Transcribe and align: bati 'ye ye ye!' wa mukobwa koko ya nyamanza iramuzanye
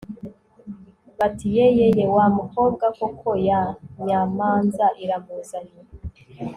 bati 1.17 1.47
'ye 1.55 1.65
ye 1.77 1.87
ye!' 1.97 2.11
wa 2.15 2.25
mukobwa 2.37 2.85
koko 2.97 3.29
ya 3.47 3.59
nyamanza 4.05 4.85
iramuzanye 5.03 5.79